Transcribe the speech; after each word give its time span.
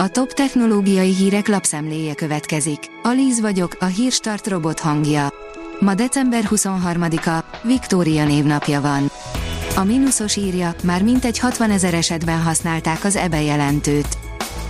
A 0.00 0.08
top 0.08 0.32
technológiai 0.32 1.14
hírek 1.14 1.48
lapszemléje 1.48 2.14
következik. 2.14 2.78
Alíz 3.02 3.40
vagyok, 3.40 3.76
a 3.80 3.84
hírstart 3.84 4.46
robot 4.46 4.80
hangja. 4.80 5.28
Ma 5.80 5.94
december 5.94 6.44
23-a, 6.50 7.44
Viktória 7.62 8.24
névnapja 8.24 8.80
van. 8.80 9.10
A 9.76 9.84
mínuszos 9.84 10.36
írja, 10.36 10.74
már 10.82 11.02
mintegy 11.02 11.38
60 11.38 11.70
ezer 11.70 11.94
esetben 11.94 12.42
használták 12.42 13.04
az 13.04 13.16
EBE 13.16 13.42
jelentőt. 13.42 14.18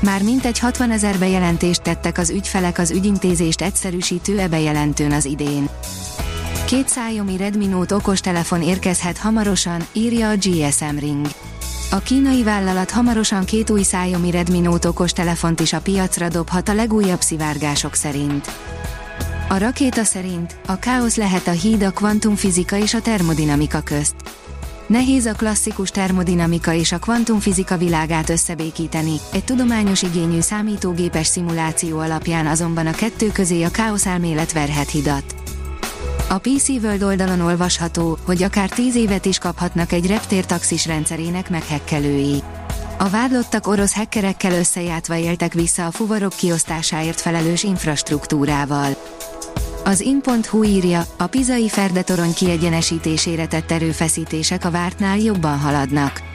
Már 0.00 0.22
mintegy 0.22 0.58
60 0.58 0.90
ezer 0.90 1.18
bejelentést 1.18 1.82
tettek 1.82 2.18
az 2.18 2.30
ügyfelek 2.30 2.78
az 2.78 2.90
ügyintézést 2.90 3.62
egyszerűsítő 3.62 4.38
EBE 4.38 4.60
jelentőn 4.60 5.12
az 5.12 5.24
idén. 5.24 5.68
Két 6.66 6.88
szájomi 6.88 7.36
Redmi 7.36 7.66
Note 7.66 7.94
okostelefon 7.94 8.62
érkezhet 8.62 9.18
hamarosan, 9.18 9.86
írja 9.92 10.28
a 10.28 10.36
GSM 10.36 10.98
Ring. 10.98 11.26
A 11.90 11.98
kínai 11.98 12.42
vállalat 12.42 12.90
hamarosan 12.90 13.44
két 13.44 13.70
új 13.70 13.82
szájomi 13.82 14.30
Redmi 14.30 14.60
Note 14.60 14.88
okostelefont 14.88 15.60
is 15.60 15.72
a 15.72 15.80
piacra 15.80 16.28
dobhat 16.28 16.68
a 16.68 16.74
legújabb 16.74 17.20
szivárgások 17.20 17.94
szerint. 17.94 18.50
A 19.48 19.58
rakéta 19.58 20.04
szerint 20.04 20.56
a 20.66 20.78
káosz 20.78 21.16
lehet 21.16 21.46
a 21.46 21.50
híd 21.50 21.82
a 21.82 21.90
kvantumfizika 21.90 22.76
és 22.76 22.94
a 22.94 23.00
termodinamika 23.00 23.80
közt. 23.80 24.14
Nehéz 24.86 25.26
a 25.26 25.32
klasszikus 25.32 25.90
termodinamika 25.90 26.72
és 26.72 26.92
a 26.92 26.98
kvantumfizika 26.98 27.76
világát 27.76 28.28
összebékíteni, 28.28 29.16
egy 29.32 29.44
tudományos 29.44 30.02
igényű 30.02 30.40
számítógépes 30.40 31.26
szimuláció 31.26 31.98
alapján 31.98 32.46
azonban 32.46 32.86
a 32.86 32.92
kettő 32.92 33.32
közé 33.32 33.62
a 33.62 33.70
káosz 33.70 34.06
elmélet 34.06 34.52
verhet 34.52 34.90
hidat. 34.90 35.34
A 36.28 36.38
PC 36.38 36.68
World 36.68 37.02
oldalon 37.02 37.40
olvasható, 37.40 38.18
hogy 38.24 38.42
akár 38.42 38.68
10 38.68 38.94
évet 38.94 39.24
is 39.24 39.38
kaphatnak 39.38 39.92
egy 39.92 40.06
reptértaxis 40.06 40.86
rendszerének 40.86 41.50
meghekkelői. 41.50 42.42
A 42.98 43.08
vádlottak 43.08 43.66
orosz 43.66 43.94
hekkerekkel 43.94 44.52
összejátva 44.52 45.16
éltek 45.16 45.52
vissza 45.52 45.86
a 45.86 45.90
fuvarok 45.90 46.32
kiosztásáért 46.36 47.20
felelős 47.20 47.62
infrastruktúrával. 47.62 48.96
Az 49.84 50.00
in.hu 50.00 50.62
írja, 50.62 51.04
a 51.16 51.26
pizai 51.26 51.68
ferdetorony 51.68 52.34
kiegyenesítésére 52.34 53.46
tett 53.46 53.70
erőfeszítések 53.70 54.64
a 54.64 54.70
vártnál 54.70 55.18
jobban 55.18 55.58
haladnak. 55.58 56.25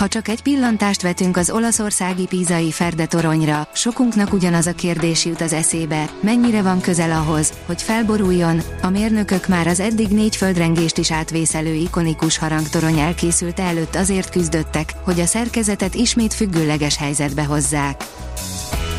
Ha 0.00 0.08
csak 0.08 0.28
egy 0.28 0.42
pillantást 0.42 1.02
vetünk 1.02 1.36
az 1.36 1.50
olaszországi 1.50 2.26
pízai 2.26 2.70
Ferde 2.70 3.06
toronyra, 3.06 3.68
sokunknak 3.74 4.32
ugyanaz 4.32 4.66
a 4.66 4.72
kérdés 4.72 5.24
jut 5.24 5.40
az 5.40 5.52
eszébe, 5.52 6.10
mennyire 6.20 6.62
van 6.62 6.80
közel 6.80 7.12
ahhoz, 7.12 7.52
hogy 7.66 7.82
felboruljon, 7.82 8.60
a 8.82 8.90
mérnökök 8.90 9.48
már 9.48 9.66
az 9.66 9.80
eddig 9.80 10.08
négy 10.08 10.36
földrengést 10.36 10.98
is 10.98 11.12
átvészelő 11.12 11.72
ikonikus 11.74 12.38
harangtorony 12.38 12.98
elkészült 12.98 13.60
előtt 13.60 13.94
azért 13.94 14.30
küzdöttek, 14.30 14.92
hogy 15.04 15.20
a 15.20 15.26
szerkezetet 15.26 15.94
ismét 15.94 16.34
függőleges 16.34 16.96
helyzetbe 16.96 17.44
hozzák. 17.44 18.04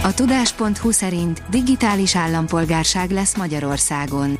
A 0.03 0.13
tudás.hu 0.13 0.91
szerint 0.91 1.41
digitális 1.49 2.15
állampolgárság 2.15 3.11
lesz 3.11 3.35
Magyarországon. 3.35 4.39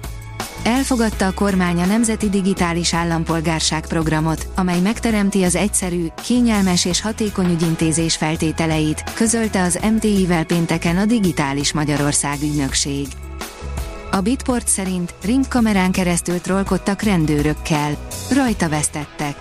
Elfogadta 0.64 1.26
a 1.26 1.31
kormány 1.31 1.81
a 1.81 1.86
Nemzeti 1.86 2.30
Digitális 2.30 2.94
Állampolgárság 2.94 3.88
programot, 3.88 4.48
amely 4.56 4.80
megteremti 4.80 5.44
az 5.44 5.56
egyszerű, 5.56 6.08
kényelmes 6.23 6.86
és 6.86 7.02
hatékony 7.02 7.52
ügyintézés 7.52 8.16
feltételeit, 8.16 9.03
közölte 9.14 9.62
az 9.62 9.80
MTI-vel 9.95 10.45
pénteken 10.45 10.98
a 10.98 11.06
Digitális 11.06 11.73
Magyarország 11.73 12.42
ügynökség. 12.42 13.08
A 14.12 14.20
Bitport 14.20 14.68
szerint 14.68 15.14
ringkamerán 15.23 15.92
keresztül 15.92 16.42
trollkodtak 16.42 17.02
rendőrökkel. 17.02 17.98
Rajta 18.31 18.70
vesztettek. 18.70 19.36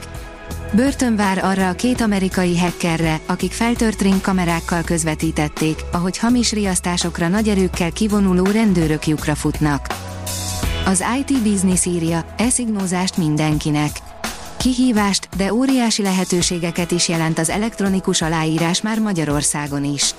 Börtön 0.74 1.16
vár 1.16 1.44
arra 1.44 1.68
a 1.68 1.72
két 1.72 2.00
amerikai 2.00 2.58
hackerre, 2.58 3.20
akik 3.26 3.52
feltört 3.52 4.02
ringkamerákkal 4.02 4.82
közvetítették, 4.82 5.84
ahogy 5.92 6.18
hamis 6.18 6.52
riasztásokra 6.52 7.28
nagy 7.28 7.48
erőkkel 7.48 7.92
kivonuló 7.92 8.44
rendőrök 8.44 9.06
lyukra 9.06 9.34
futnak. 9.34 9.86
Az 10.86 11.04
IT 11.18 11.42
Business 11.42 11.84
írja, 11.84 12.24
eszignózást 12.36 13.16
mindenkinek. 13.16 13.90
Kihívást, 14.56 15.28
de 15.36 15.52
óriási 15.52 16.02
lehetőségeket 16.02 16.90
is 16.90 17.08
jelent 17.08 17.38
az 17.38 17.48
elektronikus 17.48 18.22
aláírás 18.22 18.80
már 18.80 18.98
Magyarországon 18.98 19.84
is. 19.84 20.14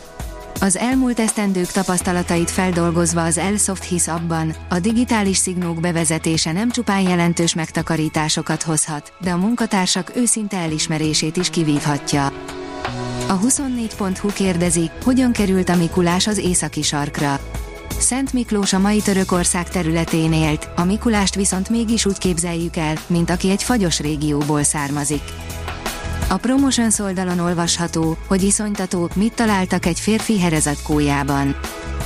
Az 0.60 0.78
elmúlt 0.78 1.20
esztendők 1.20 1.72
tapasztalatait 1.72 2.52
feldolgozva 2.52 3.24
az 3.24 3.38
Elsoft 3.38 3.84
hisz 3.84 4.08
abban, 4.08 4.56
a 4.70 4.80
digitális 4.80 5.38
szignók 5.38 5.80
bevezetése 5.80 6.52
nem 6.52 6.72
csupán 6.72 7.02
jelentős 7.02 7.54
megtakarításokat 7.56 8.64
hozhat, 8.64 9.14
de 9.22 9.32
a 9.32 9.38
munkatársak 9.38 10.12
őszinte 10.16 10.58
elismerését 10.58 11.38
is 11.38 11.50
kivívhatja. 11.50 12.26
A 13.28 13.40
24.hu 13.40 14.28
kérdezi, 14.34 14.90
hogyan 15.04 15.32
került 15.32 15.70
a 15.70 15.76
Mikulás 15.76 16.28
az 16.28 16.38
északi 16.38 16.82
sarkra. 16.82 17.40
Szent 18.02 18.34
Miklós 18.34 18.74
a 18.74 18.80
mai 18.80 19.02
Törökország 19.02 19.70
területén 19.70 20.34
élt, 20.34 20.70
a 20.76 20.84
Mikulást 20.84 21.36
viszont 21.36 21.70
mégis 21.70 22.06
úgy 22.06 22.18
képzeljük 22.18 22.76
el, 22.76 22.96
mint 23.08 23.30
aki 23.30 23.50
egy 23.50 23.64
fagyos 23.64 24.00
régióból 24.00 24.64
származik. 24.64 25.22
A 26.30 26.38
Promotions 26.38 27.00
oldalon 27.00 27.40
olvasható, 27.40 28.18
hogy 28.28 28.44
iszonytató, 28.44 29.10
mit 29.16 29.34
találtak 29.34 29.86
egy 29.86 30.00
férfi 30.00 30.40
herezatkójában. 30.40 31.56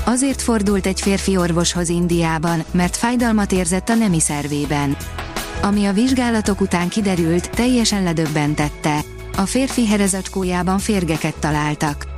Azért 0.05 0.41
fordult 0.41 0.85
egy 0.85 1.01
férfi 1.01 1.37
orvoshoz 1.37 1.89
Indiában, 1.89 2.63
mert 2.71 2.95
fájdalmat 2.95 3.51
érzett 3.51 3.89
a 3.89 3.95
nemi 3.95 4.19
szervében. 4.19 4.97
Ami 5.61 5.85
a 5.85 5.93
vizsgálatok 5.93 6.61
után 6.61 6.89
kiderült, 6.89 7.49
teljesen 7.49 8.03
ledöbbentette. 8.03 8.99
A 9.37 9.45
férfi 9.45 9.87
herezacskójában 9.87 10.79
férgeket 10.79 11.35
találtak. 11.35 12.14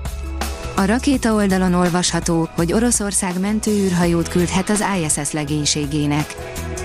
A 0.79 0.85
rakéta 0.85 1.33
oldalon 1.33 1.73
olvasható, 1.73 2.49
hogy 2.55 2.73
Oroszország 2.73 3.39
mentőűrhajót 3.39 4.27
küldhet 4.27 4.69
az 4.69 4.83
ISS 5.01 5.31
legénységének. 5.31 6.35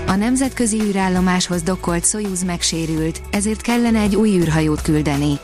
A 0.07 0.15
nemzetközi 0.15 0.81
űrállomáshoz 0.81 1.61
dokkolt 1.61 2.05
Soyuz 2.05 2.43
megsérült, 2.43 3.21
ezért 3.31 3.61
kellene 3.61 3.99
egy 3.99 4.15
új 4.15 4.29
űrhajót 4.29 4.81
küldeni. 4.81 5.39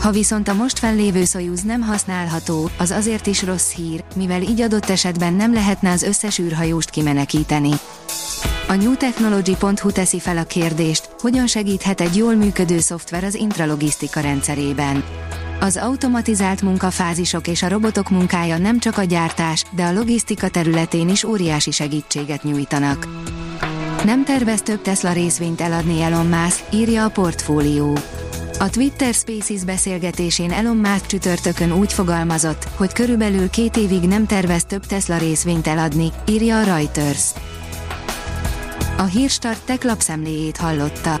Ha 0.00 0.10
viszont 0.10 0.48
a 0.48 0.54
most 0.54 0.78
fennlévő 0.78 1.24
Soyuz 1.24 1.62
nem 1.62 1.80
használható, 1.80 2.70
az 2.78 2.90
azért 2.90 3.26
is 3.26 3.42
rossz 3.42 3.72
hír, 3.72 4.04
mivel 4.16 4.42
így 4.42 4.60
adott 4.60 4.90
esetben 4.90 5.32
nem 5.32 5.52
lehetne 5.52 5.90
az 5.90 6.02
összes 6.02 6.38
űrhajóst 6.38 6.90
kimenekíteni. 6.90 7.70
A 8.68 8.74
newtechnology.hu 8.74 9.92
teszi 9.92 10.20
fel 10.20 10.38
a 10.38 10.44
kérdést, 10.44 11.08
hogyan 11.18 11.46
segíthet 11.46 12.00
egy 12.00 12.16
jól 12.16 12.34
működő 12.34 12.78
szoftver 12.78 13.24
az 13.24 13.34
intralogisztika 13.34 14.20
rendszerében. 14.20 15.04
Az 15.64 15.76
automatizált 15.76 16.62
munkafázisok 16.62 17.46
és 17.46 17.62
a 17.62 17.68
robotok 17.68 18.10
munkája 18.10 18.58
nem 18.58 18.78
csak 18.78 18.98
a 18.98 19.02
gyártás, 19.02 19.64
de 19.70 19.84
a 19.84 19.92
logisztika 19.92 20.48
területén 20.48 21.08
is 21.08 21.24
óriási 21.24 21.70
segítséget 21.70 22.42
nyújtanak. 22.42 23.08
Nem 24.04 24.24
tervez 24.24 24.62
több 24.62 24.82
Tesla 24.82 25.12
részvényt 25.12 25.60
eladni 25.60 26.02
Elon 26.02 26.26
Musk, 26.26 26.64
írja 26.72 27.04
a 27.04 27.08
portfólió. 27.08 27.98
A 28.58 28.70
Twitter 28.70 29.14
Spaces 29.14 29.64
beszélgetésén 29.64 30.52
Elon 30.52 30.76
Musk 30.76 31.06
csütörtökön 31.06 31.72
úgy 31.72 31.92
fogalmazott, 31.92 32.68
hogy 32.76 32.92
körülbelül 32.92 33.50
két 33.50 33.76
évig 33.76 34.02
nem 34.02 34.26
tervez 34.26 34.64
több 34.64 34.86
Tesla 34.86 35.18
részvényt 35.18 35.66
eladni, 35.66 36.12
írja 36.28 36.58
a 36.58 36.62
Reuters. 36.62 37.30
A 38.96 39.04
Hírstart 39.04 39.60
tech 39.64 39.84
lapszemléjét 39.84 40.56
hallotta. 40.56 41.20